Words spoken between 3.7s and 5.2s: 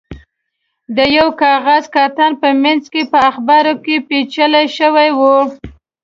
کې پېچل شوی و.